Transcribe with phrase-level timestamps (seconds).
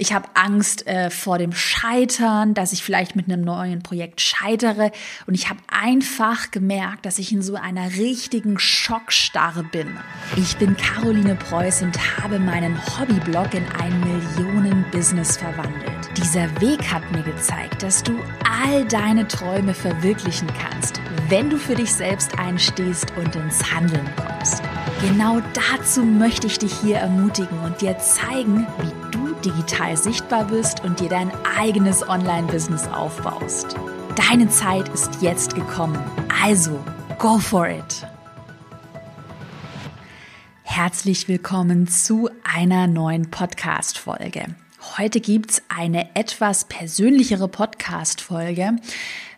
[0.00, 4.92] Ich habe Angst äh, vor dem Scheitern, dass ich vielleicht mit einem neuen Projekt scheitere.
[5.26, 9.98] Und ich habe einfach gemerkt, dass ich in so einer richtigen Schockstarre bin.
[10.38, 16.08] Ich bin Caroline Preuß und habe meinen Hobbyblog in ein Millionen-Business verwandelt.
[16.16, 18.18] Dieser Weg hat mir gezeigt, dass du
[18.62, 20.98] all deine Träume verwirklichen kannst,
[21.28, 24.62] wenn du für dich selbst einstehst und ins Handeln kommst.
[25.02, 28.99] Genau dazu möchte ich dich hier ermutigen und dir zeigen, wie
[29.44, 33.76] digital sichtbar bist und dir dein eigenes Online-Business aufbaust.
[34.16, 35.98] Deine Zeit ist jetzt gekommen.
[36.42, 36.78] Also,
[37.18, 38.06] go for it!
[40.62, 44.54] Herzlich willkommen zu einer neuen Podcast-Folge.
[44.96, 48.76] Heute gibt's eine etwas persönlichere Podcast-Folge,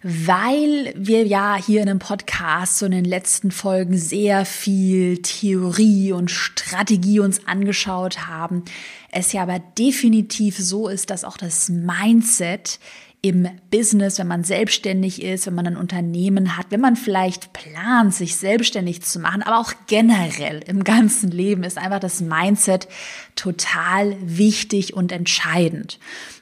[0.03, 6.13] weil wir ja hier in einem Podcast so in den letzten Folgen sehr viel Theorie
[6.13, 8.65] und Strategie uns angeschaut haben.
[9.11, 12.81] Es ja aber definitiv so ist, dass auch das Mindset
[13.25, 18.13] im Business, wenn man selbstständig ist, wenn man ein Unternehmen hat, wenn man vielleicht plant,
[18.13, 22.89] sich selbstständig zu machen, aber auch generell im ganzen Leben ist einfach das Mindset
[23.37, 26.01] total wichtig und entscheidend.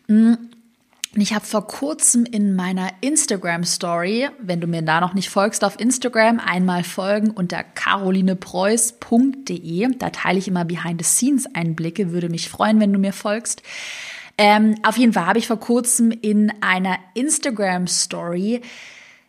[0.09, 0.50] Hm.
[1.15, 5.29] Und ich habe vor kurzem in meiner Instagram Story, wenn du mir da noch nicht
[5.29, 9.89] folgst auf Instagram, einmal folgen unter carolinepreuß.de.
[9.99, 12.13] Da teile ich immer Behind the Scenes Einblicke.
[12.13, 13.65] Würde mich freuen, wenn du mir folgst.
[14.39, 18.61] Ähm, auf jeden Fall habe ich vor kurzem in einer Instagram-Story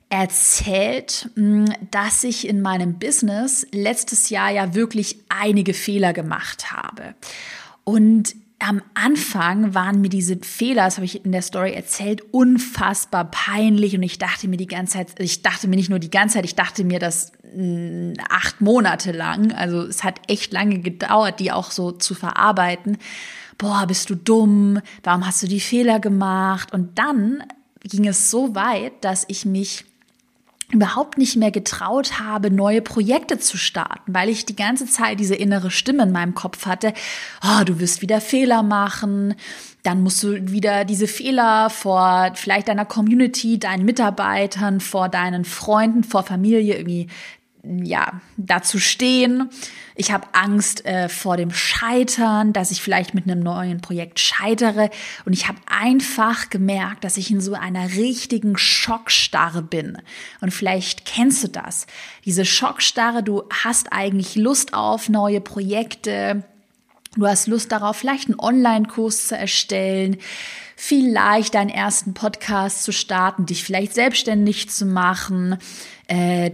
[0.09, 7.15] erzählt, hm, dass ich in meinem Business letztes Jahr ja wirklich einige Fehler gemacht habe.
[7.83, 13.30] Und am Anfang waren mir diese Fehler, das habe ich in der Story erzählt, unfassbar
[13.31, 13.95] peinlich.
[13.95, 16.45] Und ich dachte mir die ganze Zeit, ich dachte mir nicht nur die ganze Zeit,
[16.45, 21.52] ich dachte mir das hm, acht Monate lang, also es hat echt lange gedauert, die
[21.52, 22.98] auch so zu verarbeiten.
[23.58, 26.73] Boah, bist du dumm, warum hast du die Fehler gemacht?
[26.73, 27.44] Und dann
[27.82, 29.86] ging es so weit, dass ich mich
[30.72, 35.36] überhaupt nicht mehr getraut habe, neue Projekte zu starten, weil ich die ganze Zeit diese
[35.36, 36.93] innere Stimme in meinem Kopf hatte,
[37.43, 39.36] oh, du wirst wieder Fehler machen,
[39.83, 46.04] dann musst du wieder diese Fehler vor vielleicht deiner Community, deinen Mitarbeitern, vor deinen Freunden,
[46.04, 47.08] vor Familie irgendwie
[47.64, 49.49] ja, dazu stehen.
[49.95, 54.89] Ich habe Angst äh, vor dem Scheitern, dass ich vielleicht mit einem neuen Projekt scheitere.
[55.26, 59.98] Und ich habe einfach gemerkt, dass ich in so einer richtigen Schockstarre bin.
[60.39, 61.86] Und vielleicht kennst du das.
[62.26, 66.44] Diese Schockstarre, du hast eigentlich Lust auf neue Projekte.
[67.16, 70.17] Du hast Lust darauf, vielleicht einen Online-Kurs zu erstellen
[70.83, 75.60] vielleicht deinen ersten Podcast zu starten, dich vielleicht selbstständig zu machen,
[76.08, 76.50] äh,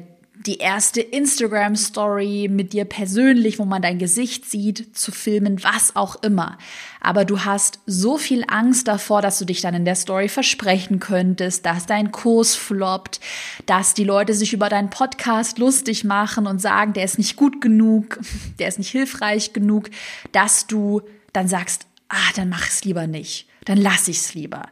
[0.47, 6.15] die erste Instagram-Story mit dir persönlich, wo man dein Gesicht sieht, zu filmen, was auch
[6.23, 6.57] immer.
[7.01, 10.99] Aber du hast so viel Angst davor, dass du dich dann in der Story versprechen
[10.99, 13.19] könntest, dass dein Kurs floppt,
[13.65, 17.61] dass die Leute sich über deinen Podcast lustig machen und sagen, der ist nicht gut
[17.61, 18.19] genug,
[18.59, 19.89] der ist nicht hilfreich genug,
[20.31, 21.01] dass du
[21.33, 24.63] dann sagst, ah, dann mach es lieber nicht, dann lass ich es lieber.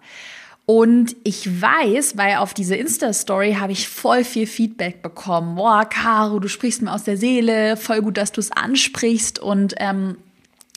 [0.65, 5.55] Und ich weiß, weil auf diese Insta-Story habe ich voll viel Feedback bekommen.
[5.55, 9.37] Boah, Caro, du sprichst mir aus der Seele, voll gut, dass du es ansprichst.
[9.37, 10.17] Und ähm,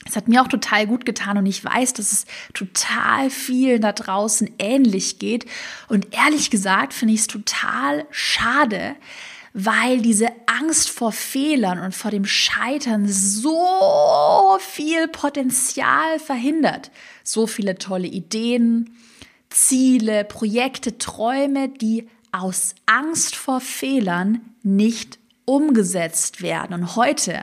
[0.06, 3.92] es hat mir auch total gut getan und ich weiß, dass es total vielen da
[3.92, 5.46] draußen ähnlich geht.
[5.88, 8.94] Und ehrlich gesagt finde ich es total schade,
[9.54, 16.90] weil diese Angst vor Fehlern und vor dem Scheitern so viel Potenzial verhindert.
[17.24, 18.94] So viele tolle Ideen,
[19.50, 26.72] Ziele, Projekte, Träume, die aus Angst vor Fehlern nicht umgesetzt werden.
[26.74, 27.42] Und heute,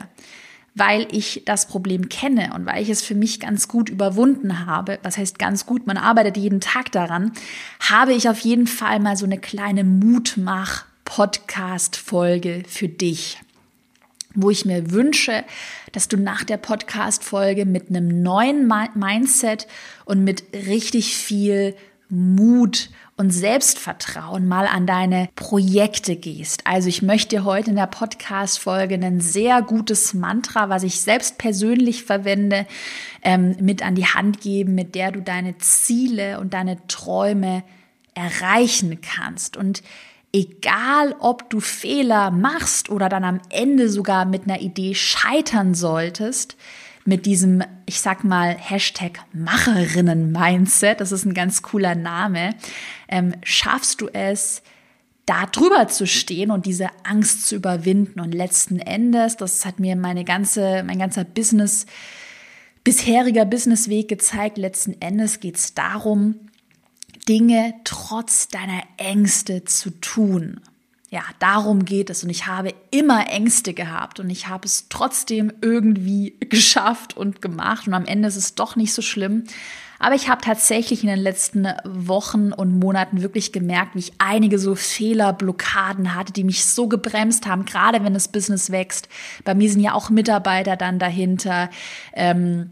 [0.76, 5.00] weil ich das Problem kenne und weil ich es für mich ganz gut überwunden habe,
[5.04, 7.32] was heißt ganz gut, man arbeitet jeden Tag daran,
[7.80, 13.40] habe ich auf jeden Fall mal so eine kleine Mutmach-Podcast-Folge für dich
[14.36, 15.46] wo ich mir wünsche,
[15.94, 19.68] dass du nach der Podcast-Folge mit einem neuen Mindset
[20.04, 21.75] und mit richtig viel
[22.10, 26.62] Mut und Selbstvertrauen mal an deine Projekte gehst.
[26.66, 31.38] Also ich möchte dir heute in der Podcast-Folge ein sehr gutes Mantra, was ich selbst
[31.38, 32.68] persönlich verwende,
[33.24, 37.63] ähm, mit an die Hand geben, mit der du deine Ziele und deine Träume
[38.13, 39.56] erreichen kannst.
[39.56, 39.81] Und
[40.34, 46.58] egal ob du Fehler machst oder dann am Ende sogar mit einer Idee scheitern solltest,
[47.06, 52.56] mit diesem, ich sag mal, Hashtag Macherinnen-Mindset, das ist ein ganz cooler Name,
[53.07, 54.63] ähm, schaffst du es,
[55.28, 58.19] da drüber zu stehen und diese Angst zu überwinden.
[58.19, 61.86] Und letzten Endes, das hat mir meine ganze, mein ganzer Business
[62.84, 64.58] bisheriger Businessweg gezeigt.
[64.58, 66.36] Letzten Endes geht es darum,
[67.28, 70.62] Dinge trotz deiner Ängste zu tun.
[71.15, 72.25] Ja, darum geht es.
[72.25, 77.88] Und ich habe immer Ängste gehabt und ich habe es trotzdem irgendwie geschafft und gemacht.
[77.88, 79.45] Und am Ende ist es doch nicht so schlimm.
[79.97, 84.59] Aber ich habe tatsächlich in den letzten Wochen und Monaten wirklich gemerkt, wie ich einige
[84.59, 89.07] so Fehlerblockaden hatte, die mich so gebremst haben, gerade wenn das Business wächst.
[89.45, 91.69] Bei mir sind ja auch Mitarbeiter dann dahinter.
[92.12, 92.71] Ähm,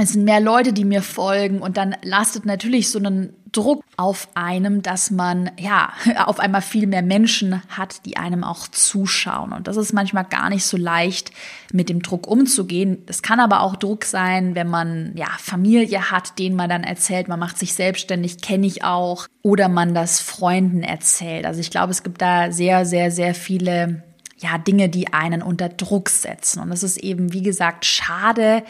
[0.00, 4.28] es sind mehr Leute, die mir folgen und dann lastet natürlich so ein Druck auf
[4.34, 5.92] einem, dass man ja
[6.26, 9.52] auf einmal viel mehr Menschen hat, die einem auch zuschauen.
[9.52, 11.32] Und das ist manchmal gar nicht so leicht,
[11.72, 12.98] mit dem Druck umzugehen.
[13.06, 17.26] Das kann aber auch Druck sein, wenn man ja Familie hat, denen man dann erzählt,
[17.26, 21.44] man macht sich selbstständig, kenne ich auch, oder man das Freunden erzählt.
[21.44, 24.04] Also ich glaube, es gibt da sehr, sehr, sehr viele
[24.36, 26.62] ja Dinge, die einen unter Druck setzen.
[26.62, 28.62] Und es ist eben, wie gesagt, schade,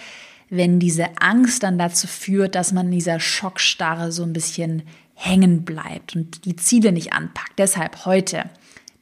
[0.50, 4.82] wenn diese Angst dann dazu führt, dass man in dieser Schockstarre so ein bisschen
[5.14, 7.58] hängen bleibt und die Ziele nicht anpackt.
[7.58, 8.48] Deshalb heute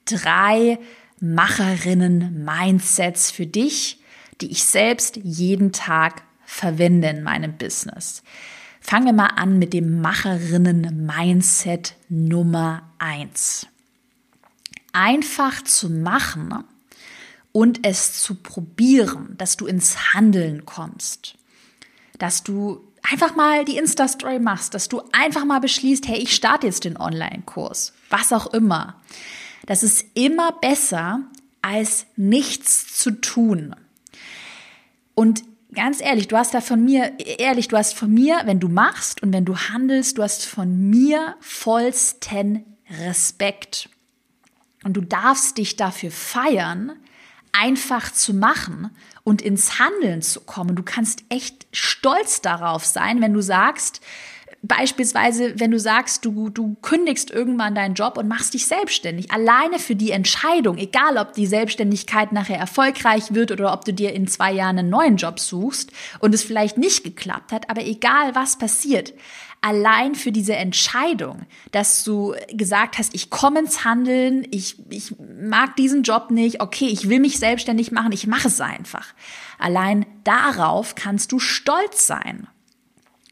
[0.07, 0.79] drei
[1.21, 4.01] Macherinnen-Mindsets für dich,
[4.41, 8.23] die ich selbst jeden Tag verwende in meinem Business.
[8.81, 13.67] Fangen wir mal an mit dem Macherinnen-Mindset Nummer eins.
[14.93, 16.65] Einfach zu machen
[17.57, 21.37] und es zu probieren, dass du ins Handeln kommst,
[22.19, 26.67] dass du einfach mal die Insta-Story machst, dass du einfach mal beschließt, hey, ich starte
[26.67, 29.01] jetzt den Online-Kurs, was auch immer.
[29.65, 31.21] Das ist immer besser,
[31.63, 33.75] als nichts zu tun.
[35.15, 35.43] Und
[35.73, 39.23] ganz ehrlich, du hast da von mir, ehrlich, du hast von mir, wenn du machst
[39.23, 42.67] und wenn du handelst, du hast von mir vollsten
[43.07, 43.89] Respekt.
[44.85, 46.93] Und du darfst dich dafür feiern,
[47.61, 48.91] einfach zu machen
[49.25, 50.77] und ins Handeln zu kommen.
[50.77, 54.01] Du kannst echt stolz darauf sein, wenn du sagst,
[54.63, 59.31] Beispielsweise, wenn du sagst, du, du kündigst irgendwann deinen Job und machst dich selbstständig.
[59.31, 64.13] Alleine für die Entscheidung, egal ob die Selbstständigkeit nachher erfolgreich wird oder ob du dir
[64.13, 68.35] in zwei Jahren einen neuen Job suchst und es vielleicht nicht geklappt hat, aber egal
[68.35, 69.13] was passiert,
[69.67, 75.75] allein für diese Entscheidung, dass du gesagt hast, ich komme ins Handeln, ich, ich mag
[75.75, 79.13] diesen Job nicht, okay, ich will mich selbstständig machen, ich mache es einfach.
[79.59, 82.47] Allein darauf kannst du stolz sein.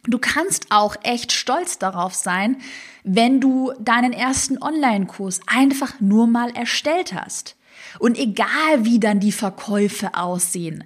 [0.09, 2.57] Du kannst auch echt stolz darauf sein,
[3.05, 7.55] wenn du deinen ersten Online-Kurs einfach nur mal erstellt hast.
[8.01, 10.83] Und egal wie dann die Verkäufe aussehen,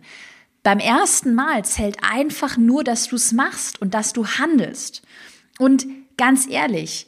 [0.62, 5.00] beim ersten Mal zählt einfach nur, dass du es machst und dass du handelst.
[5.58, 7.06] Und ganz ehrlich,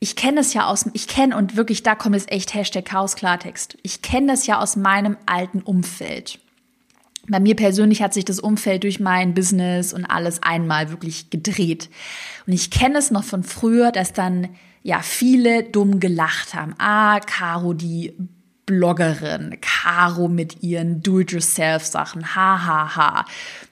[0.00, 3.14] ich kenne es ja aus, ich kenne und wirklich, da kommt es echt Hashtag Chaos
[3.14, 3.78] Klartext.
[3.82, 6.40] Ich kenne das ja aus meinem alten Umfeld.
[7.28, 11.88] Bei mir persönlich hat sich das Umfeld durch mein Business und alles einmal wirklich gedreht.
[12.48, 14.48] Und ich kenne es noch von früher, dass dann
[14.82, 16.74] ja viele dumm gelacht haben.
[16.78, 18.12] Ah, Caro, die
[18.64, 22.94] Bloggerin, Caro mit ihren Do-it-yourself-Sachen, hahaha.
[22.94, 23.24] Ha, ha.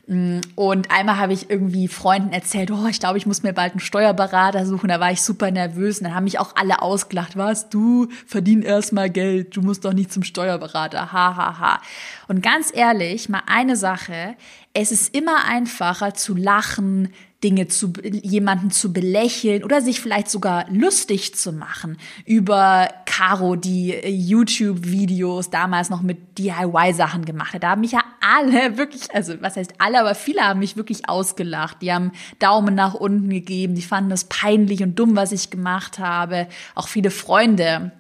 [0.09, 3.73] Mm, und einmal habe ich irgendwie Freunden erzählt, oh, ich glaube, ich muss mir bald
[3.73, 4.89] einen Steuerberater suchen.
[4.89, 7.37] Da war ich super nervös und dann haben mich auch alle ausgelacht.
[7.37, 11.37] Was, du verdien erstmal Geld, du musst doch nicht zum Steuerberater, hahaha.
[11.37, 11.83] Ha, ha.
[12.27, 14.35] Und ganz ehrlich, mal eine Sache,
[14.75, 20.69] es ist immer einfacher zu lachen, Dinge zu jemanden zu belächeln oder sich vielleicht sogar
[20.71, 27.63] lustig zu machen über Caro, die äh, YouTube-Videos damals noch mit DIY-Sachen gemacht hat.
[27.63, 31.09] Da haben mich ja alle wirklich, also was heißt alle, aber viele haben mich wirklich
[31.09, 31.81] ausgelacht.
[31.81, 35.99] Die haben Daumen nach unten gegeben, die fanden es peinlich und dumm, was ich gemacht
[35.99, 36.47] habe.
[36.75, 37.93] Auch viele Freunde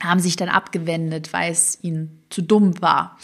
[0.00, 3.16] haben sich dann abgewendet, weil es ihnen zu dumm war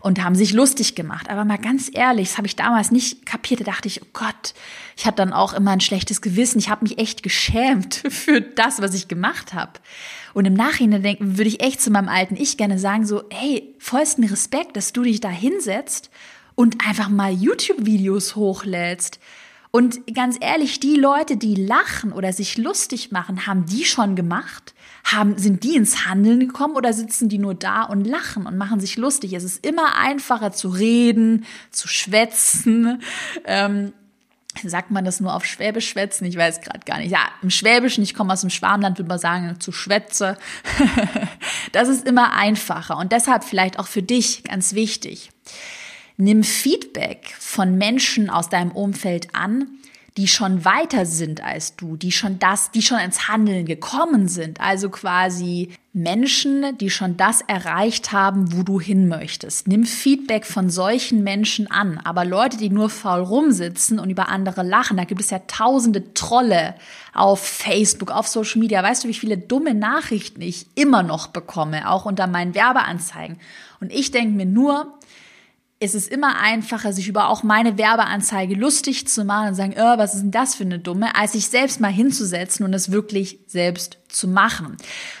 [0.00, 1.28] und haben sich lustig gemacht.
[1.30, 3.60] Aber mal ganz ehrlich, das habe ich damals nicht kapiert.
[3.60, 4.54] Da dachte ich, oh Gott,
[4.96, 6.58] ich hatte dann auch immer ein schlechtes Gewissen.
[6.58, 9.72] Ich habe mich echt geschämt für das, was ich gemacht habe.
[10.34, 13.74] Und im Nachhinein denken, würde ich echt zu meinem alten Ich gerne sagen, so, hey,
[13.78, 16.10] vollsten Respekt, dass du dich da hinsetzt
[16.54, 19.18] und einfach mal YouTube-Videos hochlädst.
[19.70, 24.74] Und ganz ehrlich, die Leute, die lachen oder sich lustig machen, haben die schon gemacht?
[25.04, 28.80] Haben, sind die ins Handeln gekommen oder sitzen die nur da und lachen und machen
[28.80, 29.34] sich lustig?
[29.34, 33.02] Es ist immer einfacher zu reden, zu schwätzen.
[33.44, 33.92] Ähm,
[34.64, 36.24] sagt man das nur auf Schwäbisch schwätzen?
[36.24, 37.10] Ich weiß gerade gar nicht.
[37.10, 40.38] Ja, im Schwäbischen, ich komme aus dem Schwarmland, würde man sagen, zu Schwätze.
[41.72, 45.30] das ist immer einfacher und deshalb vielleicht auch für dich ganz wichtig.
[46.20, 49.68] Nimm Feedback von Menschen aus deinem Umfeld an,
[50.16, 54.60] die schon weiter sind als du, die schon das, die schon ins Handeln gekommen sind.
[54.60, 59.68] Also quasi Menschen, die schon das erreicht haben, wo du hin möchtest.
[59.68, 62.00] Nimm Feedback von solchen Menschen an.
[62.02, 66.14] Aber Leute, die nur faul rumsitzen und über andere lachen, da gibt es ja tausende
[66.14, 66.74] Trolle
[67.14, 68.82] auf Facebook, auf Social Media.
[68.82, 73.38] Weißt du, wie viele dumme Nachrichten ich immer noch bekomme, auch unter meinen Werbeanzeigen?
[73.78, 74.97] Und ich denke mir nur,
[75.80, 79.98] es ist immer einfacher, sich über auch meine Werbeanzeige lustig zu machen und sagen, oh,
[79.98, 83.38] was ist denn das für eine Dumme, als sich selbst mal hinzusetzen und es wirklich
[83.46, 84.76] selbst zu machen.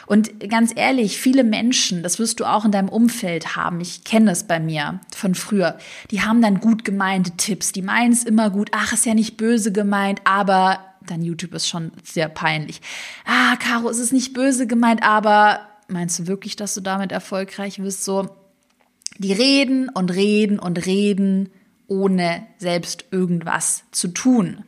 [0.06, 4.32] Und ganz ehrlich, viele Menschen, das wirst du auch in deinem Umfeld haben, ich kenne
[4.32, 5.78] es bei mir von früher,
[6.10, 9.36] die haben dann gut gemeinte Tipps, die meinen es immer gut, ach, ist ja nicht
[9.36, 12.80] böse gemeint, aber dein YouTube ist schon sehr peinlich.
[13.24, 17.78] Ah, Caro, es ist nicht böse gemeint, aber meinst du wirklich, dass du damit erfolgreich
[17.78, 18.04] wirst?
[18.04, 18.28] So,
[19.18, 21.50] die reden und reden und reden,
[21.86, 24.64] ohne selbst irgendwas zu tun.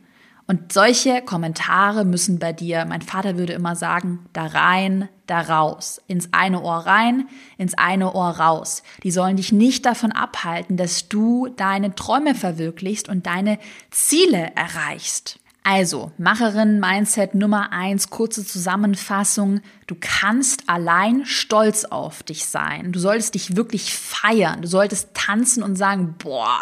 [0.47, 6.01] Und solche Kommentare müssen bei dir, mein Vater würde immer sagen, da rein, da raus.
[6.07, 8.83] Ins eine Ohr rein, ins eine Ohr raus.
[9.03, 13.59] Die sollen dich nicht davon abhalten, dass du deine Träume verwirklichst und deine
[13.91, 15.39] Ziele erreichst.
[15.63, 19.61] Also, Macherin Mindset Nummer eins, kurze Zusammenfassung.
[19.85, 22.91] Du kannst allein stolz auf dich sein.
[22.91, 24.63] Du solltest dich wirklich feiern.
[24.63, 26.61] Du solltest tanzen und sagen, boah,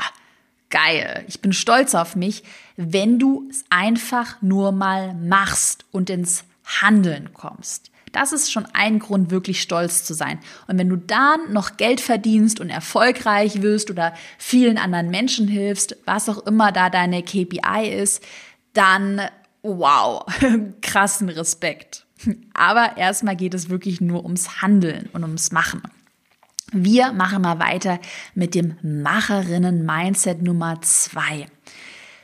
[0.69, 2.43] geil, ich bin stolz auf mich,
[2.75, 6.43] wenn du es einfach nur mal machst und ins
[6.81, 7.91] Handeln kommst.
[8.11, 10.39] Das ist schon ein Grund, wirklich stolz zu sein.
[10.67, 15.95] Und wenn du dann noch Geld verdienst und erfolgreich wirst oder vielen anderen Menschen hilfst,
[16.05, 18.23] was auch immer da deine KPI ist,
[18.73, 19.21] dann
[19.61, 20.25] wow,
[20.81, 22.05] krassen Respekt.
[22.53, 25.81] Aber erstmal geht es wirklich nur ums Handeln und ums Machen.
[26.71, 27.99] Wir machen mal weiter
[28.35, 31.47] mit dem Macherinnen-Mindset Nummer zwei.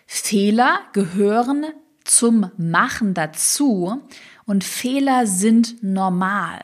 [0.06, 1.66] Fehler gehören
[2.04, 4.02] zum Machen dazu
[4.46, 6.60] und Fehler sind normal.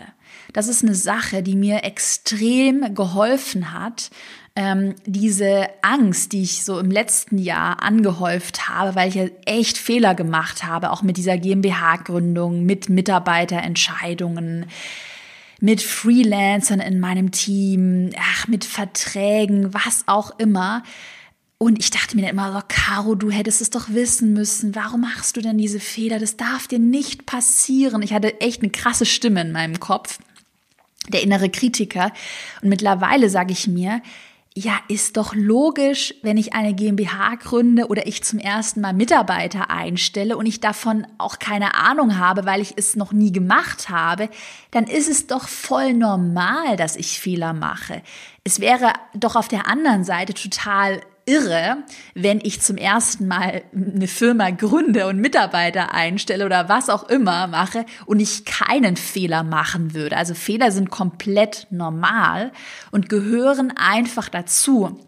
[0.54, 4.12] Das ist eine Sache, die mir extrem geholfen hat,
[4.55, 9.77] ähm, diese Angst, die ich so im letzten Jahr angehäuft habe, weil ich ja echt
[9.77, 14.65] Fehler gemacht habe, auch mit dieser GmbH-Gründung, mit Mitarbeiterentscheidungen,
[15.62, 20.84] mit Freelancern in meinem Team, ach, mit Verträgen, was auch immer.
[21.58, 24.75] Und ich dachte mir dann immer so, Caro, du hättest es doch wissen müssen.
[24.75, 26.17] Warum machst du denn diese Fehler?
[26.17, 28.01] Das darf dir nicht passieren.
[28.01, 30.17] Ich hatte echt eine krasse Stimme in meinem Kopf,
[31.10, 32.12] der innere Kritiker.
[32.63, 34.01] Und mittlerweile sage ich mir,
[34.53, 39.70] ja, ist doch logisch, wenn ich eine GmbH gründe oder ich zum ersten Mal Mitarbeiter
[39.70, 44.29] einstelle und ich davon auch keine Ahnung habe, weil ich es noch nie gemacht habe,
[44.72, 48.01] dann ist es doch voll normal, dass ich Fehler mache.
[48.43, 51.78] Es wäre doch auf der anderen Seite total irre,
[52.13, 57.48] wenn ich zum ersten Mal eine Firma gründe und Mitarbeiter einstelle oder was auch immer
[57.48, 60.18] mache und ich keinen Fehler machen würde.
[60.18, 62.51] Also Fehler sind komplett normal
[62.92, 65.00] und gehören einfach dazu.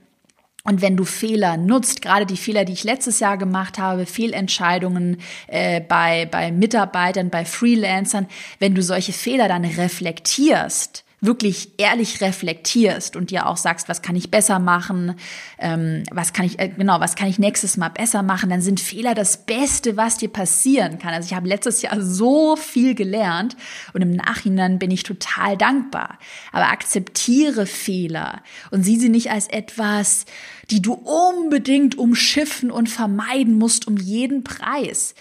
[0.66, 5.18] Und wenn du Fehler nutzt, gerade die Fehler, die ich letztes Jahr gemacht habe, Fehlentscheidungen
[5.48, 8.28] äh, bei, bei Mitarbeitern, bei Freelancern,
[8.60, 14.16] wenn du solche Fehler dann reflektierst, wirklich ehrlich reflektierst und dir auch sagst, was kann
[14.16, 15.16] ich besser machen,
[15.58, 18.82] ähm, was kann ich, äh, genau, was kann ich nächstes Mal besser machen, dann sind
[18.82, 21.14] Fehler das Beste, was dir passieren kann.
[21.14, 23.56] Also ich habe letztes Jahr so viel gelernt
[23.94, 26.20] und im Nachhinein bin ich total dankbar.
[26.52, 30.26] Aber akzeptiere Fehler und sieh sie nicht als etwas,
[30.70, 35.16] die du unbedingt umschiffen und vermeiden musst um jeden Preis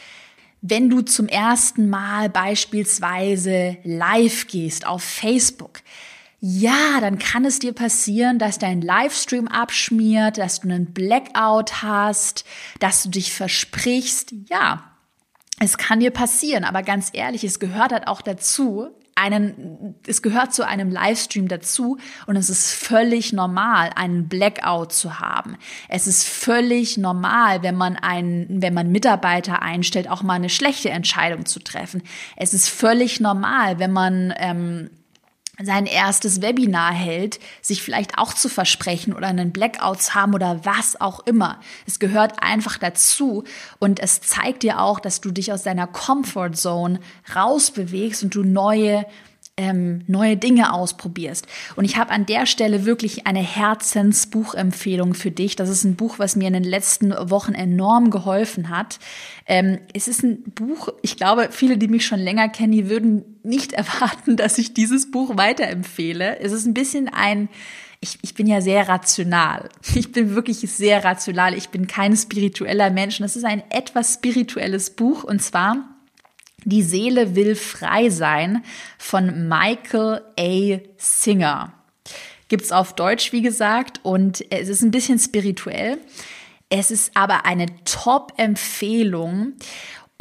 [0.63, 5.81] wenn du zum ersten Mal beispielsweise live gehst auf Facebook,
[6.41, 12.45] ja, dann kann es dir passieren, dass dein Livestream abschmiert, dass du einen Blackout hast,
[12.81, 14.35] dass du dich versprichst.
[14.49, 14.93] Ja,
[15.61, 18.89] es kann dir passieren, aber ganz ehrlich, es gehört halt auch dazu,
[19.23, 25.21] einen, es gehört zu einem Livestream dazu und es ist völlig normal, einen Blackout zu
[25.21, 25.57] haben.
[25.89, 30.91] Es ist völlig normal, wenn man einen, wenn man Mitarbeiter einstellt, auch mal eine schlechte
[30.91, 32.03] Entscheidung zu treffen.
[32.37, 34.91] Es ist völlig normal, wenn man ähm,
[35.63, 40.65] sein erstes Webinar hält, sich vielleicht auch zu versprechen oder einen Blackout zu haben oder
[40.65, 41.61] was auch immer.
[41.87, 43.45] Es gehört einfach dazu
[43.79, 47.01] und es zeigt dir auch, dass du dich aus deiner Comfort Zone
[47.35, 49.05] rausbewegst und du neue
[49.63, 51.47] ähm, neue Dinge ausprobierst.
[51.77, 55.55] Und ich habe an der Stelle wirklich eine Herzensbuchempfehlung für dich.
[55.55, 58.99] Das ist ein Buch, was mir in den letzten Wochen enorm geholfen hat.
[59.47, 63.39] Ähm, es ist ein Buch, ich glaube, viele, die mich schon länger kennen, die würden
[63.45, 66.41] nicht erwarten, dass ich dieses Buch weiterempfehle.
[66.41, 67.49] Es ist ein bisschen ein
[68.05, 69.69] ich, ich bin ja sehr rational.
[69.95, 71.55] Ich bin wirklich sehr rational.
[71.55, 73.21] Ich bin kein spiritueller Mensch.
[73.21, 75.92] Es ist ein etwas spirituelles Buch und zwar
[76.65, 78.65] Die Seele will frei sein
[78.99, 80.79] von Michael A.
[80.97, 81.73] Singer.
[82.49, 85.99] Gibt's auf Deutsch, wie gesagt, und es ist ein bisschen spirituell.
[86.69, 89.55] Es ist aber eine Top-Empfehlung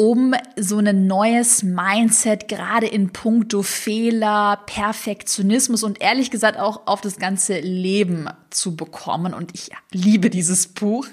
[0.01, 7.01] um so ein neues Mindset gerade in puncto Fehler, Perfektionismus und ehrlich gesagt auch auf
[7.01, 9.35] das ganze Leben zu bekommen.
[9.35, 11.05] Und ich liebe dieses Buch.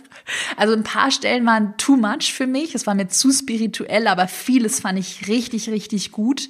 [0.57, 2.75] Also ein paar Stellen waren too much für mich.
[2.75, 6.49] Es war mir zu spirituell, aber vieles fand ich richtig, richtig gut.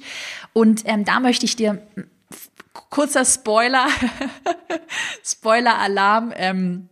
[0.53, 1.85] Und ähm, da möchte ich dir
[2.89, 3.87] kurzer Spoiler,
[5.25, 6.31] Spoiler-Alarm.
[6.37, 6.87] Ähm,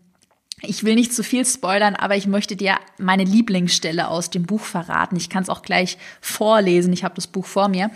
[0.62, 4.62] ich will nicht zu viel spoilern, aber ich möchte dir meine Lieblingsstelle aus dem Buch
[4.62, 5.16] verraten.
[5.16, 6.94] Ich kann es auch gleich vorlesen.
[6.94, 7.92] Ich habe das Buch vor mir.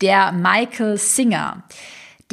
[0.00, 1.64] Der Michael Singer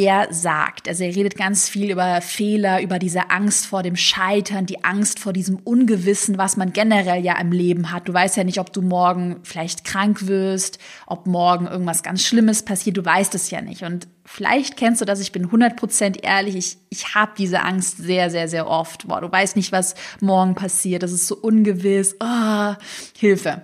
[0.01, 4.65] der sagt, also er redet ganz viel über Fehler, über diese Angst vor dem Scheitern,
[4.65, 8.08] die Angst vor diesem Ungewissen, was man generell ja im Leben hat.
[8.08, 12.63] Du weißt ja nicht, ob du morgen vielleicht krank wirst, ob morgen irgendwas ganz Schlimmes
[12.63, 13.84] passiert, du weißt es ja nicht.
[13.84, 18.31] Und vielleicht kennst du das, ich bin 100% ehrlich, ich, ich habe diese Angst sehr,
[18.31, 19.08] sehr, sehr oft.
[19.08, 22.74] Boah, du weißt nicht, was morgen passiert, das ist so ungewiss, oh,
[23.20, 23.62] Hilfe.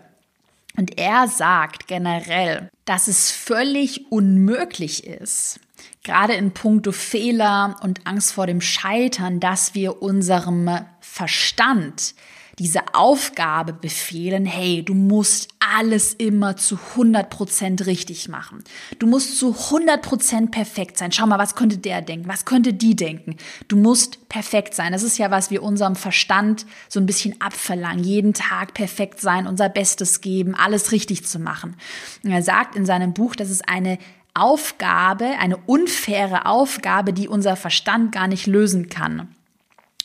[0.78, 5.60] Und er sagt generell, dass es völlig unmöglich ist,
[6.04, 12.16] gerade in puncto Fehler und Angst vor dem Scheitern, dass wir unserem Verstand
[12.60, 18.64] diese Aufgabe befehlen, hey, du musst alles immer zu 100% richtig machen.
[18.98, 21.12] Du musst zu 100% perfekt sein.
[21.12, 22.28] Schau mal, was könnte der denken?
[22.28, 23.36] Was könnte die denken?
[23.68, 24.92] Du musst perfekt sein.
[24.92, 28.04] Das ist ja, was wir unserem Verstand so ein bisschen abverlangen.
[28.04, 31.76] Jeden Tag perfekt sein, unser Bestes geben, alles richtig zu machen.
[32.24, 34.00] Und er sagt in seinem Buch, dass es eine
[34.40, 39.30] Aufgabe, eine unfaire Aufgabe, die unser Verstand gar nicht lösen kann.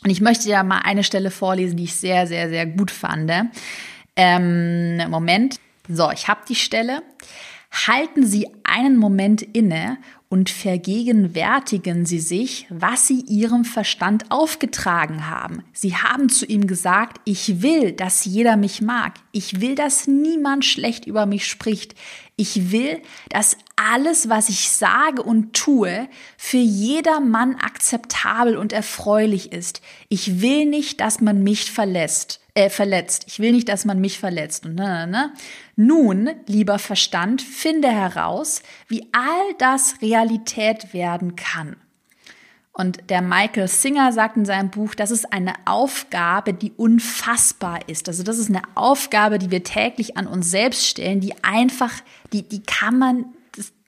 [0.04, 3.30] Und ich möchte ja mal eine Stelle vorlesen, die ich sehr, sehr, sehr gut fand.
[4.16, 5.60] Ähm, Moment.
[5.88, 7.02] So, ich habe die Stelle.
[7.86, 9.98] Halten Sie einen Moment inne
[10.28, 15.62] und vergegenwärtigen Sie sich, was Sie Ihrem Verstand aufgetragen haben.
[15.72, 19.14] Sie haben zu ihm gesagt, ich will, dass jeder mich mag.
[19.32, 21.94] Ich will, dass niemand schlecht über mich spricht.
[22.36, 29.82] Ich will, dass alles, was ich sage und tue, für jedermann akzeptabel und erfreulich ist.
[30.08, 33.24] Ich will nicht, dass man mich verlässt äh, verletzt.
[33.28, 34.66] Ich will nicht, dass man mich verletzt.
[34.66, 35.32] Und, ne, ne, ne.
[35.76, 41.76] Nun, lieber Verstand, finde heraus, wie all das Realität werden kann.
[42.74, 48.08] Und der Michael Singer sagt in seinem Buch, das ist eine Aufgabe, die unfassbar ist.
[48.08, 51.92] Also das ist eine Aufgabe, die wir täglich an uns selbst stellen, die einfach,
[52.32, 53.24] die, die kann man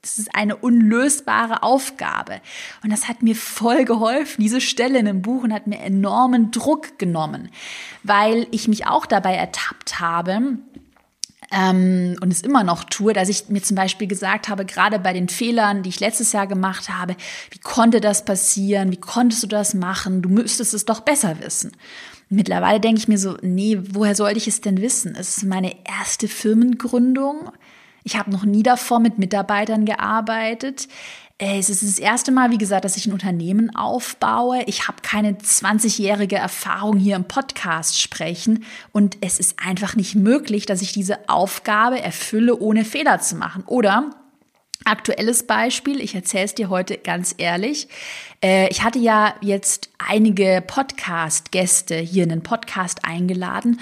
[0.01, 2.39] das ist eine unlösbare Aufgabe.
[2.83, 6.51] Und das hat mir voll geholfen, diese Stelle in dem Buch und hat mir enormen
[6.51, 7.49] Druck genommen,
[8.03, 10.59] weil ich mich auch dabei ertappt habe,
[11.51, 15.13] ähm, und es immer noch tue, dass ich mir zum Beispiel gesagt habe, gerade bei
[15.13, 17.15] den Fehlern, die ich letztes Jahr gemacht habe,
[17.51, 18.91] wie konnte das passieren?
[18.91, 20.21] Wie konntest du das machen?
[20.21, 21.71] Du müsstest es doch besser wissen.
[22.29, 25.15] Mittlerweile denke ich mir so, nee, woher sollte ich es denn wissen?
[25.15, 27.51] Es ist meine erste Firmengründung.
[28.07, 30.87] Ich habe noch nie davor mit Mitarbeitern gearbeitet.
[31.39, 34.61] Äh, es ist das erste Mal, wie gesagt, dass ich ein Unternehmen aufbaue.
[34.67, 40.67] Ich habe keine 20-jährige Erfahrung hier im Podcast sprechen und es ist einfach nicht möglich,
[40.67, 43.63] dass ich diese Aufgabe erfülle, ohne Fehler zu machen.
[43.65, 44.11] Oder
[44.87, 47.87] Aktuelles Beispiel, ich erzähle es dir heute ganz ehrlich.
[48.43, 53.79] Äh, ich hatte ja jetzt einige Podcast-Gäste hier in den Podcast eingeladen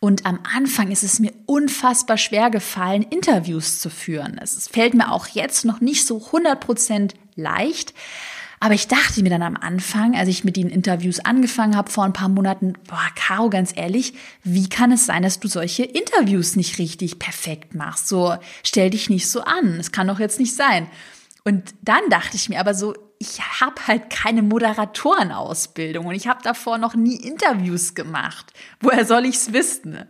[0.00, 4.38] und am Anfang ist es mir unfassbar schwer gefallen, Interviews zu führen.
[4.42, 7.94] Es fällt mir auch jetzt noch nicht so 100% leicht.
[8.58, 12.04] Aber ich dachte mir dann am Anfang, als ich mit den Interviews angefangen habe vor
[12.04, 16.56] ein paar Monaten, boah, Caro, ganz ehrlich, wie kann es sein, dass du solche Interviews
[16.56, 18.08] nicht richtig perfekt machst?
[18.08, 19.78] So, stell dich nicht so an.
[19.78, 20.88] Es kann doch jetzt nicht sein.
[21.44, 26.42] Und dann dachte ich mir aber so, ich habe halt keine Moderatorenausbildung und ich habe
[26.42, 28.52] davor noch nie Interviews gemacht.
[28.80, 30.04] Woher soll ich's wissen?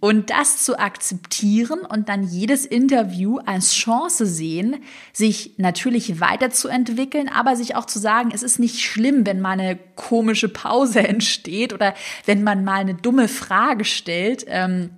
[0.00, 4.82] Und das zu akzeptieren und dann jedes Interview als Chance sehen,
[5.12, 9.78] sich natürlich weiterzuentwickeln, aber sich auch zu sagen, es ist nicht schlimm, wenn mal eine
[9.96, 14.44] komische Pause entsteht oder wenn man mal eine dumme Frage stellt.
[14.48, 14.90] Ähm,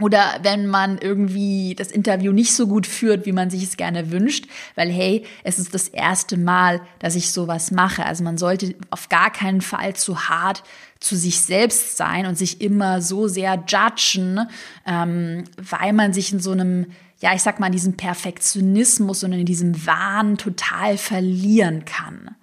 [0.00, 4.10] oder wenn man irgendwie das Interview nicht so gut führt, wie man sich es gerne
[4.10, 8.04] wünscht, weil hey, es ist das erste Mal, dass ich sowas mache.
[8.04, 10.62] Also man sollte auf gar keinen Fall zu hart
[11.00, 14.48] zu sich selbst sein und sich immer so sehr judgen,
[14.86, 16.86] ähm, weil man sich in so einem,
[17.20, 22.34] ja, ich sag mal, in diesem Perfektionismus und in diesem Wahn total verlieren kann.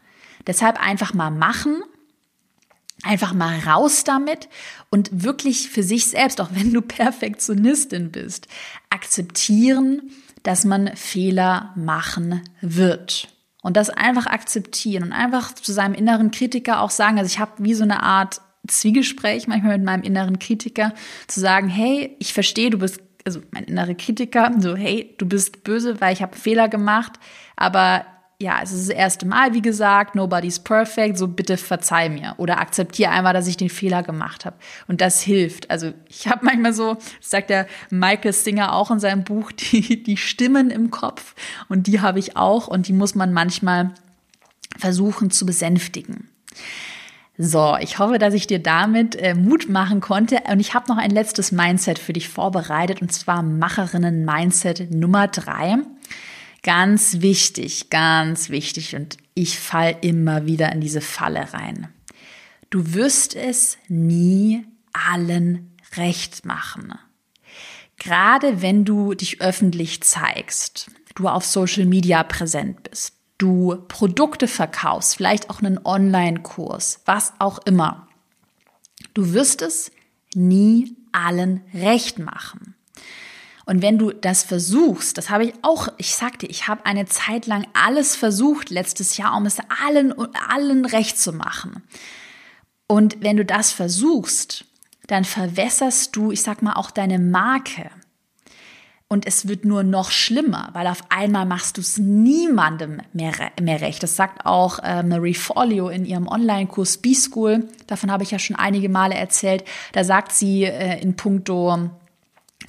[0.45, 1.83] Deshalb einfach mal machen
[3.03, 4.49] Einfach mal raus damit
[4.89, 8.47] und wirklich für sich selbst, auch wenn du Perfektionistin bist,
[8.89, 10.11] akzeptieren,
[10.43, 13.29] dass man Fehler machen wird.
[13.61, 17.51] Und das einfach akzeptieren und einfach zu seinem inneren Kritiker auch sagen, also ich habe
[17.59, 20.93] wie so eine Art Zwiegespräch manchmal mit meinem inneren Kritiker,
[21.27, 25.63] zu sagen, hey, ich verstehe, du bist, also mein innerer Kritiker, so, hey, du bist
[25.63, 27.13] böse, weil ich habe Fehler gemacht,
[27.55, 28.05] aber
[28.43, 32.59] ja, es ist das erste Mal, wie gesagt, nobody's perfect, so bitte verzeih mir oder
[32.59, 34.57] akzeptiere einmal, dass ich den Fehler gemacht habe.
[34.87, 35.71] Und das hilft.
[35.71, 40.17] Also ich habe manchmal so, sagt der Michael Singer auch in seinem Buch, die, die
[40.17, 41.35] Stimmen im Kopf
[41.69, 43.91] und die habe ich auch und die muss man manchmal
[44.77, 46.29] versuchen zu besänftigen.
[47.37, 50.41] So, ich hoffe, dass ich dir damit äh, Mut machen konnte.
[50.51, 55.77] Und ich habe noch ein letztes Mindset für dich vorbereitet, und zwar Macherinnen-Mindset Nummer drei.
[56.63, 58.95] Ganz wichtig, ganz wichtig.
[58.95, 61.89] Und ich fall immer wieder in diese Falle rein.
[62.69, 66.93] Du wirst es nie allen recht machen.
[67.97, 75.17] Gerade wenn du dich öffentlich zeigst, du auf Social Media präsent bist, du Produkte verkaufst,
[75.17, 78.07] vielleicht auch einen Online-Kurs, was auch immer.
[79.13, 79.91] Du wirst es
[80.33, 82.75] nie allen recht machen.
[83.65, 87.47] Und wenn du das versuchst, das habe ich auch, ich sagte, ich habe eine Zeit
[87.47, 90.13] lang alles versucht letztes Jahr, um es allen
[90.49, 91.83] allen recht zu machen.
[92.87, 94.65] Und wenn du das versuchst,
[95.07, 97.89] dann verwässerst du, ich sag mal, auch deine Marke.
[99.07, 103.79] Und es wird nur noch schlimmer, weil auf einmal machst du es niemandem mehr, mehr
[103.79, 104.01] recht.
[104.01, 107.67] Das sagt auch äh, Marie Forleo in ihrem Online-Kurs B-School.
[107.85, 109.63] Davon habe ich ja schon einige Male erzählt.
[109.91, 111.91] Da sagt sie äh, in puncto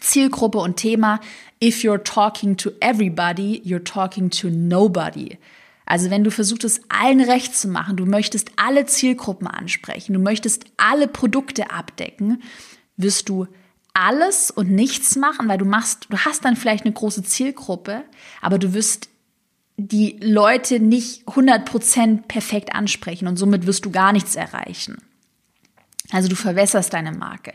[0.05, 1.21] Zielgruppe und Thema,
[1.63, 5.39] if you're talking to everybody, you're talking to nobody.
[5.87, 10.65] Also wenn du versuchst, allen recht zu machen, du möchtest alle Zielgruppen ansprechen, du möchtest
[10.77, 12.43] alle Produkte abdecken,
[12.97, 13.47] wirst du
[13.93, 18.05] alles und nichts machen, weil du machst, du hast dann vielleicht eine große Zielgruppe,
[18.41, 19.09] aber du wirst
[19.77, 24.99] die Leute nicht 100% perfekt ansprechen und somit wirst du gar nichts erreichen.
[26.11, 27.55] Also du verwässerst deine Marke.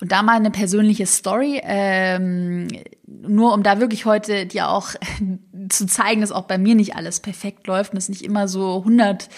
[0.00, 2.68] Und da mal eine persönliche Story, ähm,
[3.06, 4.90] nur um da wirklich heute dir auch
[5.68, 8.78] zu zeigen, dass auch bei mir nicht alles perfekt läuft und es nicht immer so
[8.78, 9.28] 100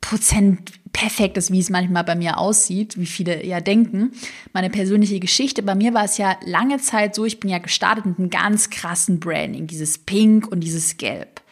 [0.00, 4.12] Prozent perfekt ist, wie es manchmal bei mir aussieht, wie viele ja denken.
[4.52, 8.06] Meine persönliche Geschichte, bei mir war es ja lange Zeit so, ich bin ja gestartet
[8.06, 11.42] mit einem ganz krassen Branding, dieses Pink und dieses Gelb.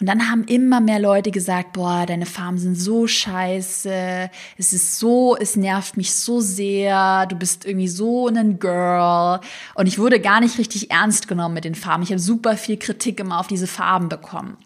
[0.00, 4.98] Und dann haben immer mehr Leute gesagt, boah, deine Farben sind so scheiße, es ist
[5.00, 9.40] so, es nervt mich so sehr, du bist irgendwie so ein Girl.
[9.74, 12.04] Und ich wurde gar nicht richtig ernst genommen mit den Farben.
[12.04, 14.56] Ich habe super viel Kritik immer auf diese Farben bekommen.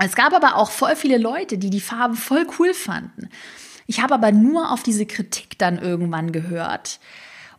[0.00, 3.30] Es gab aber auch voll viele Leute, die die Farben voll cool fanden.
[3.86, 7.00] Ich habe aber nur auf diese Kritik dann irgendwann gehört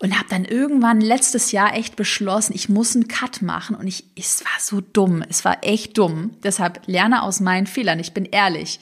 [0.06, 4.04] und habe dann irgendwann letztes Jahr echt beschlossen, ich muss einen Cut machen und ich
[4.16, 6.38] es war so dumm, es war echt dumm.
[6.44, 8.80] Deshalb lerne aus meinen Fehlern, ich bin ehrlich.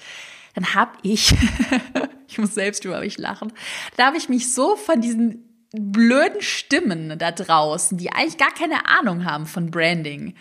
[0.54, 1.34] Dann habe ich
[2.28, 3.54] ich muss selbst über mich lachen.
[3.96, 8.86] Da habe ich mich so von diesen blöden Stimmen da draußen, die eigentlich gar keine
[8.90, 10.36] Ahnung haben von Branding,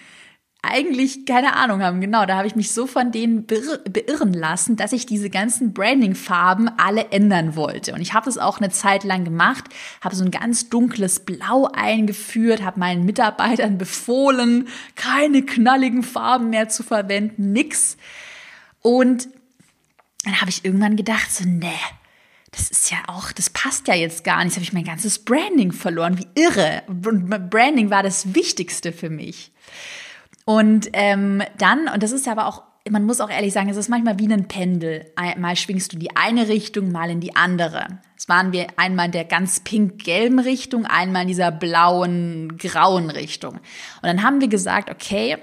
[0.62, 2.00] eigentlich keine Ahnung haben.
[2.00, 6.70] Genau, da habe ich mich so von denen beirren lassen, dass ich diese ganzen Branding-Farben
[6.78, 7.92] alle ändern wollte.
[7.94, 9.64] Und ich habe das auch eine Zeit lang gemacht,
[10.00, 16.68] habe so ein ganz dunkles Blau eingeführt, habe meinen Mitarbeitern befohlen, keine knalligen Farben mehr
[16.68, 17.96] zu verwenden, nix.
[18.80, 19.28] Und
[20.24, 21.72] dann habe ich irgendwann gedacht, so, nee,
[22.52, 24.52] das ist ja auch, das passt ja jetzt gar nicht.
[24.52, 26.18] Jetzt habe ich mein ganzes Branding verloren.
[26.18, 26.82] Wie irre.
[26.86, 29.50] Branding war das Wichtigste für mich.
[30.44, 33.88] Und ähm, dann, und das ist aber auch, man muss auch ehrlich sagen, es ist
[33.88, 35.06] manchmal wie ein Pendel.
[35.38, 38.00] Mal schwingst du die eine Richtung, mal in die andere.
[38.16, 43.54] Es waren wir einmal in der ganz pink-gelben Richtung, einmal in dieser blauen, grauen Richtung.
[43.54, 43.62] Und
[44.02, 45.38] dann haben wir gesagt, okay,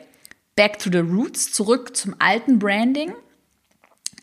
[0.55, 3.13] back to the roots, zurück zum alten Branding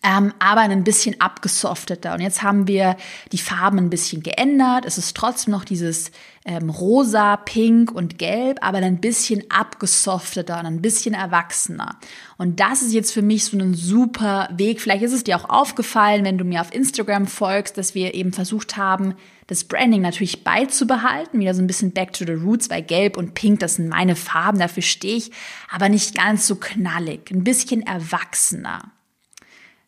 [0.07, 2.15] ähm, aber ein bisschen abgesofteter.
[2.15, 2.97] Und jetzt haben wir
[3.33, 4.85] die Farben ein bisschen geändert.
[4.85, 6.13] Es ist trotzdem noch dieses
[6.47, 11.99] ähm, rosa, pink und gelb, aber ein bisschen abgesofteter und ein bisschen erwachsener.
[12.39, 14.81] Und das ist jetzt für mich so ein super Weg.
[14.81, 18.33] Vielleicht ist es dir auch aufgefallen, wenn du mir auf Instagram folgst, dass wir eben
[18.33, 19.15] versucht haben,
[19.49, 23.35] das Branding natürlich beizubehalten, wieder so ein bisschen back to the roots, weil gelb und
[23.35, 25.33] pink, das sind meine Farben, dafür stehe ich,
[25.69, 28.93] aber nicht ganz so knallig, ein bisschen erwachsener.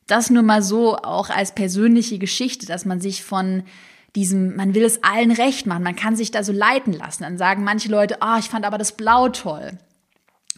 [0.09, 3.63] Das nur mal so auch als persönliche Geschichte, dass man sich von
[4.17, 7.23] diesem, man will es allen recht machen, man kann sich da so leiten lassen.
[7.23, 9.73] Dann sagen manche Leute, ah, oh, ich fand aber das Blau toll.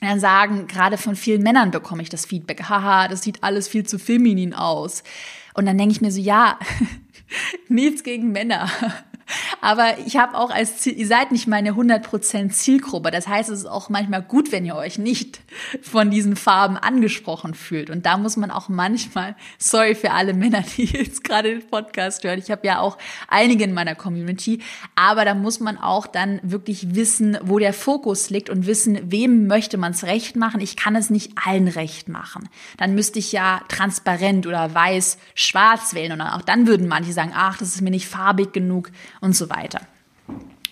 [0.01, 3.69] Und dann sagen, gerade von vielen Männern bekomme ich das Feedback, haha, das sieht alles
[3.69, 5.03] viel zu feminin aus.
[5.53, 6.59] Und dann denke ich mir so, ja,
[7.69, 8.71] Nichts gegen Männer.
[9.61, 13.11] Aber ich habe auch als Ziel, ihr seid nicht meine 100% Zielgruppe.
[13.11, 15.41] Das heißt, es ist auch manchmal gut, wenn ihr euch nicht
[15.83, 17.91] von diesen Farben angesprochen fühlt.
[17.91, 22.25] Und da muss man auch manchmal, sorry für alle Männer, die jetzt gerade den Podcast
[22.25, 22.39] hören.
[22.39, 24.61] Ich habe ja auch einige in meiner Community.
[24.95, 29.47] Aber da muss man auch dann wirklich wissen, wo der Fokus liegt und wissen, wem
[29.47, 30.61] möchte man es recht machen.
[30.61, 32.49] Ich kann es nicht allen recht machen.
[32.77, 36.13] Dann müsste ich ja transparent oder weiß, schwarz wählen.
[36.13, 38.91] Und auch dann würden manche sagen, ach, das ist mir nicht farbig genug
[39.21, 39.81] und so weiter.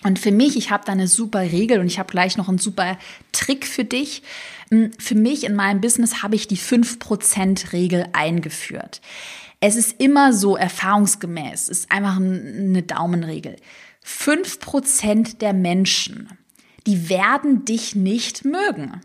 [0.03, 2.57] Und für mich, ich habe da eine super Regel und ich habe gleich noch einen
[2.57, 2.97] super
[3.31, 4.23] Trick für dich.
[4.69, 9.01] Hm, für mich in meinem Business habe ich die 5%-Regel eingeführt.
[9.59, 13.57] Es ist immer so erfahrungsgemäß, ist einfach eine Daumenregel.
[14.05, 16.29] 5% der Menschen,
[16.87, 19.01] die werden dich nicht mögen.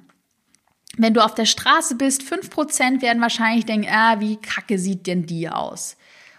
[0.96, 5.26] Wenn du auf der Straße bist, 5% werden wahrscheinlich denken, ah, wie kacke sieht denn
[5.26, 5.96] die aus?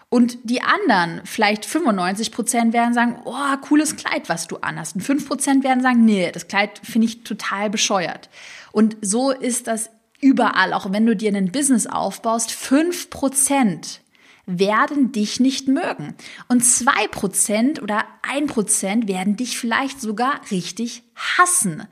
[0.08, 4.94] Und die anderen, vielleicht 95 Prozent, werden sagen, oh, cooles Kleid, was du anhast.
[4.94, 8.30] Und 5 Prozent werden sagen, nee, das Kleid finde ich total bescheuert.
[8.70, 9.90] Und so ist das
[10.20, 14.00] überall, auch wenn du dir ein Business aufbaust, 5 Prozent
[14.46, 16.14] werden dich nicht mögen.
[16.48, 21.82] Und 2 Prozent oder 1 Prozent werden dich vielleicht sogar richtig hassen.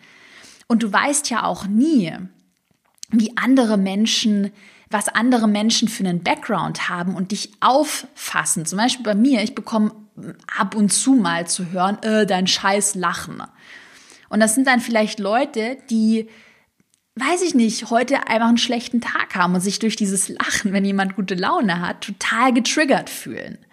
[0.68, 2.12] Und du weißt ja auch nie,
[3.10, 4.52] wie andere Menschen
[4.94, 8.64] was andere Menschen für einen Background haben und dich auffassen.
[8.64, 9.90] Zum Beispiel bei mir, ich bekomme
[10.56, 13.42] ab und zu mal zu hören, äh, dein scheiß Lachen.
[14.28, 16.28] Und das sind dann vielleicht Leute, die,
[17.16, 20.84] weiß ich nicht, heute einfach einen schlechten Tag haben und sich durch dieses Lachen, wenn
[20.84, 23.63] jemand gute Laune hat, total getriggert fühlen.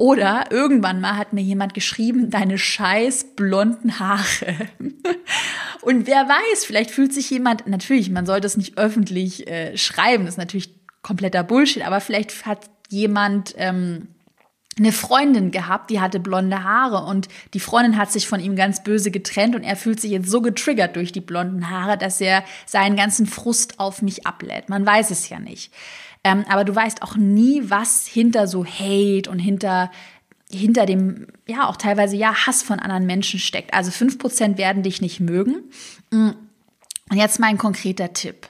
[0.00, 4.56] Oder irgendwann mal hat mir jemand geschrieben, deine scheiß blonden Haare.
[5.82, 10.24] Und wer weiß, vielleicht fühlt sich jemand, natürlich, man sollte es nicht öffentlich äh, schreiben,
[10.24, 10.70] das ist natürlich
[11.02, 14.08] kompletter Bullshit, aber vielleicht hat jemand ähm,
[14.78, 18.82] eine Freundin gehabt, die hatte blonde Haare und die Freundin hat sich von ihm ganz
[18.82, 22.42] böse getrennt und er fühlt sich jetzt so getriggert durch die blonden Haare, dass er
[22.64, 24.70] seinen ganzen Frust auf mich ablädt.
[24.70, 25.74] Man weiß es ja nicht.
[26.22, 29.90] Ähm, aber du weißt auch nie, was hinter so Hate und hinter
[30.52, 33.72] hinter dem, ja, auch teilweise ja, Hass von anderen Menschen steckt.
[33.72, 35.70] Also fünf Prozent werden dich nicht mögen.
[36.10, 36.30] Mm.
[37.10, 38.48] Und jetzt mein konkreter Tipp.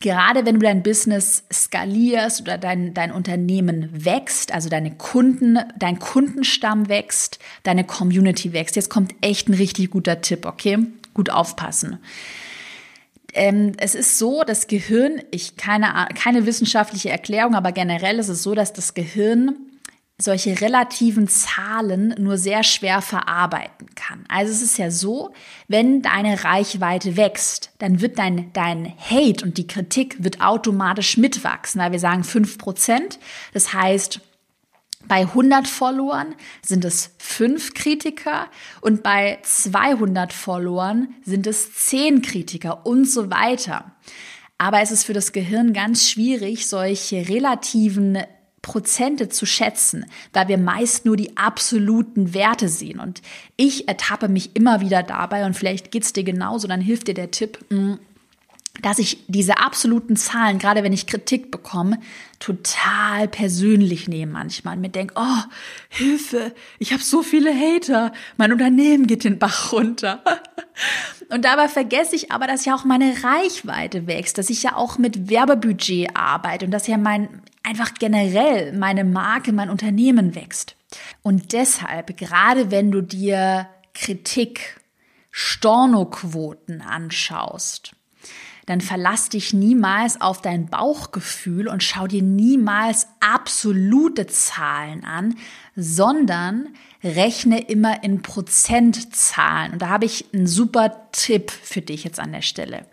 [0.00, 5.98] Gerade wenn du dein Business skalierst oder dein, dein Unternehmen wächst, also deine Kunden, dein
[5.98, 8.76] Kundenstamm wächst, deine Community wächst.
[8.76, 10.78] Jetzt kommt echt ein richtig guter Tipp, okay?
[11.14, 11.98] Gut aufpassen.
[13.34, 18.42] Ähm, es ist so, das Gehirn, ich keine, keine wissenschaftliche Erklärung, aber generell ist es
[18.42, 19.56] so, dass das Gehirn
[20.20, 24.24] solche relativen Zahlen nur sehr schwer verarbeiten kann.
[24.28, 25.30] Also es ist ja so,
[25.68, 31.80] wenn deine Reichweite wächst, dann wird dein, dein Hate und die Kritik wird automatisch mitwachsen,
[31.80, 33.20] weil wir sagen fünf Prozent.
[33.52, 34.20] Das heißt,
[35.06, 36.34] bei 100 Followern
[36.64, 38.48] sind es fünf Kritiker
[38.80, 43.92] und bei 200 Followern sind es zehn Kritiker und so weiter.
[44.58, 48.18] Aber es ist für das Gehirn ganz schwierig, solche relativen
[48.60, 52.98] Prozente zu schätzen, weil wir meist nur die absoluten Werte sehen.
[52.98, 53.22] Und
[53.56, 57.30] ich ertappe mich immer wieder dabei, und vielleicht geht's dir genauso, dann hilft dir der
[57.30, 57.94] Tipp, mm,
[58.82, 61.98] dass ich diese absoluten Zahlen, gerade wenn ich Kritik bekomme,
[62.38, 65.42] total persönlich nehme manchmal mir denke, oh,
[65.88, 70.22] Hilfe, ich habe so viele Hater, mein Unternehmen geht den Bach runter.
[71.30, 74.96] Und dabei vergesse ich aber, dass ja auch meine Reichweite wächst, dass ich ja auch
[74.96, 80.76] mit Werbebudget arbeite und dass ja mein, einfach generell meine Marke, mein Unternehmen wächst.
[81.22, 84.80] Und deshalb, gerade wenn du dir Kritik,
[85.30, 87.92] Stornoquoten anschaust,
[88.68, 95.36] dann verlass dich niemals auf dein Bauchgefühl und schau dir niemals absolute Zahlen an,
[95.74, 96.68] sondern
[97.02, 99.72] rechne immer in Prozentzahlen.
[99.72, 102.84] Und da habe ich einen super Tipp für dich jetzt an der Stelle.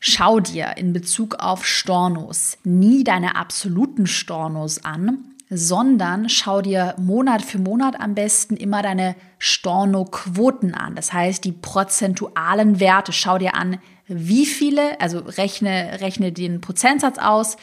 [0.00, 7.40] Schau dir in Bezug auf Stornos nie deine absoluten Stornos an, sondern schau dir Monat
[7.40, 10.94] für Monat am besten immer deine Storno-Quoten an.
[10.94, 13.12] Das heißt, die prozentualen Werte.
[13.12, 17.56] Schau dir an, wie viele, also rechne, rechne den Prozentsatz aus,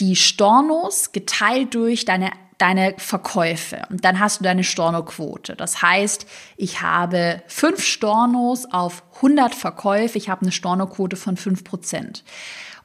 [0.00, 5.56] die Stornos geteilt durch deine deine Verkäufe und dann hast du deine Stornoquote.
[5.56, 11.64] Das heißt, ich habe fünf Stornos auf 100 Verkäufe, ich habe eine Stornoquote von fünf
[11.64, 12.22] Prozent.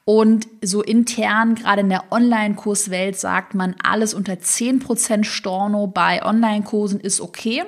[0.04, 6.98] Und so intern, gerade in der Online-Kurswelt, sagt man, alles unter 10% Storno bei Online-Kursen
[6.98, 7.62] ist okay.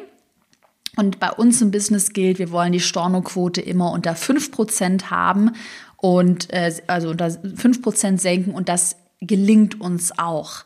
[0.97, 5.53] Und bei uns im Business gilt, wir wollen die Stornoquote immer unter 5% haben
[5.97, 10.65] und äh, also unter 5% senken und das gelingt uns auch.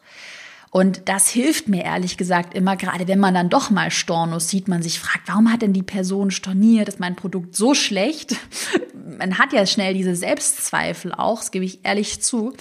[0.70, 4.68] Und das hilft mir ehrlich gesagt immer, gerade wenn man dann doch mal Stornos sieht,
[4.68, 8.36] man sich fragt, warum hat denn die Person storniert, ist mein Produkt so schlecht?
[9.18, 12.52] Man hat ja schnell diese Selbstzweifel auch, das gebe ich ehrlich zu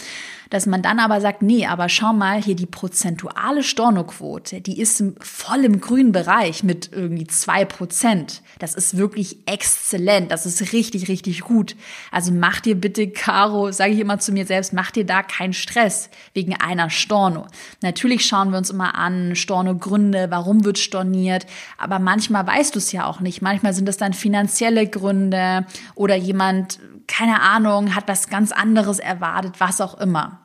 [0.50, 5.04] dass man dann aber sagt, nee, aber schau mal, hier die prozentuale Stornoquote, die ist
[5.20, 8.42] voll im grünen Bereich mit irgendwie zwei Prozent.
[8.60, 11.76] Das ist wirklich exzellent, das ist richtig, richtig gut.
[12.12, 15.54] Also mach dir bitte, Caro, sage ich immer zu mir selbst, mach dir da keinen
[15.54, 17.48] Stress wegen einer Storno.
[17.82, 21.46] Natürlich schauen wir uns immer an, Storno-Gründe, warum wird storniert,
[21.78, 23.42] aber manchmal weißt du es ja auch nicht.
[23.42, 29.56] Manchmal sind es dann finanzielle Gründe oder jemand keine Ahnung, hat was ganz anderes erwartet,
[29.60, 30.40] was auch immer.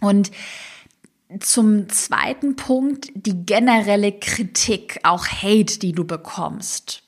[0.00, 0.30] Und
[1.38, 7.02] zum zweiten Punkt, die generelle Kritik, auch Hate, die du bekommst.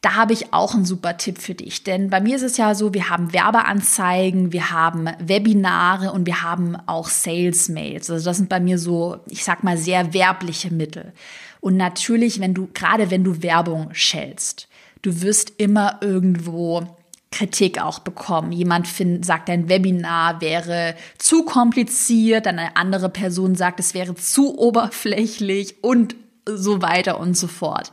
[0.00, 2.74] Da habe ich auch einen super Tipp für dich, denn bei mir ist es ja
[2.76, 8.08] so, wir haben Werbeanzeigen, wir haben Webinare und wir haben auch Sales Mails.
[8.08, 11.12] Also das sind bei mir so, ich sag mal, sehr werbliche Mittel.
[11.60, 14.68] Und natürlich, wenn du, gerade wenn du Werbung schellst,
[15.02, 16.96] du wirst immer irgendwo
[17.30, 18.52] Kritik auch bekommen.
[18.52, 24.14] Jemand find, sagt, ein Webinar wäre zu kompliziert, dann eine andere Person sagt, es wäre
[24.14, 27.92] zu oberflächlich und so weiter und so fort.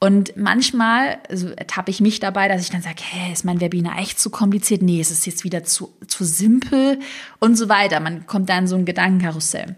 [0.00, 3.98] Und manchmal also, ertappe ich mich dabei, dass ich dann sage, hä, ist mein Webinar
[3.98, 4.82] echt zu kompliziert?
[4.82, 7.00] Nee, es ist jetzt wieder zu, zu simpel
[7.40, 7.98] und so weiter.
[7.98, 9.76] Man kommt da in so ein Gedankenkarussell.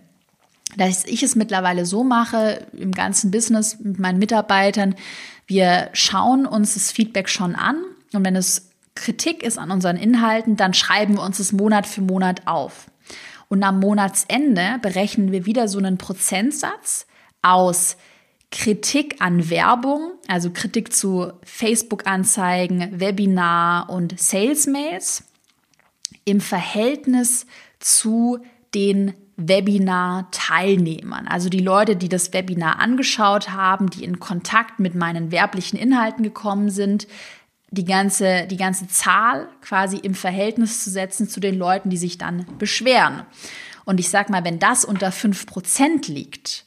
[0.77, 4.95] Dass ich es mittlerweile so mache, im ganzen Business mit meinen Mitarbeitern,
[5.47, 10.57] wir schauen uns das Feedback schon an und wenn es Kritik ist an unseren Inhalten,
[10.57, 12.91] dann schreiben wir uns das Monat für Monat auf.
[13.49, 17.07] Und am Monatsende berechnen wir wieder so einen Prozentsatz
[17.43, 17.97] aus
[18.51, 25.25] Kritik an Werbung, also Kritik zu Facebook-Anzeigen, Webinar und Sales-Mails
[26.25, 27.47] im Verhältnis
[27.79, 28.39] zu
[28.75, 35.33] den Webinar-Teilnehmern, also die Leute, die das Webinar angeschaut haben, die in Kontakt mit meinen
[35.33, 37.07] werblichen Inhalten gekommen sind,
[37.71, 42.19] die ganze, die ganze Zahl quasi im Verhältnis zu setzen zu den Leuten, die sich
[42.19, 43.23] dann beschweren.
[43.85, 46.65] Und ich sag mal, wenn das unter fünf Prozent liegt,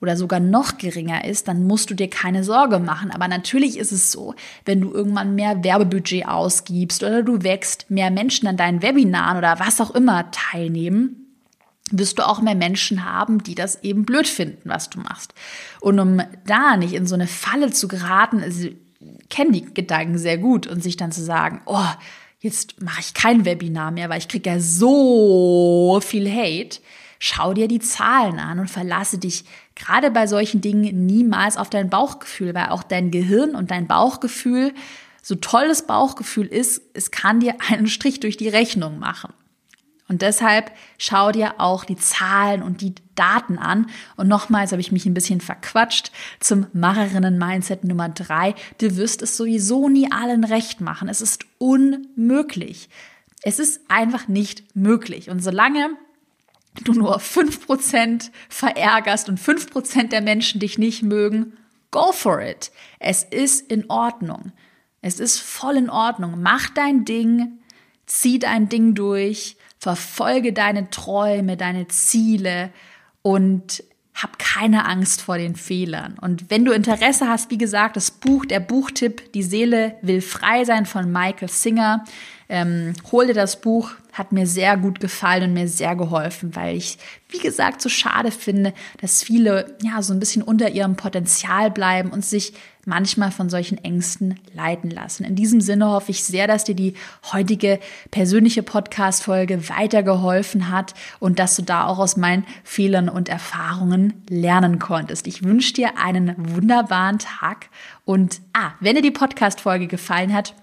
[0.00, 3.10] oder sogar noch geringer ist, dann musst du dir keine Sorge machen.
[3.10, 8.10] Aber natürlich ist es so, wenn du irgendwann mehr Werbebudget ausgibst oder du wächst, mehr
[8.10, 11.22] Menschen an deinen Webinaren oder was auch immer teilnehmen,
[11.90, 15.34] wirst du auch mehr Menschen haben, die das eben blöd finden, was du machst.
[15.80, 18.42] Und um da nicht in so eine Falle zu geraten,
[19.30, 21.88] kenne die Gedanken sehr gut und sich dann zu sagen, oh,
[22.40, 26.80] jetzt mache ich kein Webinar mehr, weil ich kriege ja so viel Hate.
[27.18, 31.88] Schau dir die Zahlen an und verlasse dich gerade bei solchen Dingen niemals auf dein
[31.88, 34.74] Bauchgefühl, weil auch dein Gehirn und dein Bauchgefühl,
[35.22, 39.32] so toll das Bauchgefühl ist, es kann dir einen Strich durch die Rechnung machen.
[40.08, 43.90] Und deshalb schau dir auch die Zahlen und die Daten an.
[44.16, 48.54] Und nochmals habe ich mich ein bisschen verquatscht zum Macherinnen-Mindset Nummer drei.
[48.78, 51.08] Du wirst es sowieso nie allen recht machen.
[51.08, 52.88] Es ist unmöglich.
[53.42, 55.28] Es ist einfach nicht möglich.
[55.28, 55.90] Und solange
[56.84, 61.56] du nur fünf Prozent verärgerst und fünf Prozent der Menschen dich nicht mögen,
[61.90, 62.70] go for it.
[63.00, 64.52] Es ist in Ordnung.
[65.00, 66.40] Es ist voll in Ordnung.
[66.42, 67.58] Mach dein Ding,
[68.06, 69.55] zieh dein Ding durch
[69.86, 72.70] Verfolge deine Träume, deine Ziele
[73.22, 76.16] und hab keine Angst vor den Fehlern.
[76.20, 80.64] Und wenn du Interesse hast, wie gesagt, das Buch, der Buchtipp, Die Seele will frei
[80.64, 82.04] sein von Michael Singer,
[82.48, 86.76] ähm, hol dir das Buch, hat mir sehr gut gefallen und mir sehr geholfen, weil
[86.76, 91.70] ich, wie gesagt, so schade finde, dass viele ja so ein bisschen unter ihrem Potenzial
[91.70, 92.54] bleiben und sich
[92.86, 95.24] manchmal von solchen Ängsten leiten lassen.
[95.24, 96.94] In diesem Sinne hoffe ich sehr, dass dir die
[97.32, 104.22] heutige persönliche Podcast-Folge weitergeholfen hat und dass du da auch aus meinen Fehlern und Erfahrungen
[104.30, 105.26] lernen konntest.
[105.26, 107.68] Ich wünsche dir einen wunderbaren Tag
[108.04, 110.54] und ah, wenn dir die Podcast-Folge gefallen hat,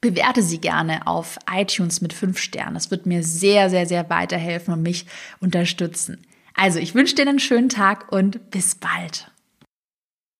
[0.00, 2.74] bewerte sie gerne auf iTunes mit fünf Sternen.
[2.74, 5.06] Das wird mir sehr, sehr, sehr weiterhelfen und mich
[5.40, 6.18] unterstützen.
[6.54, 9.30] Also, ich wünsche dir einen schönen Tag und bis bald.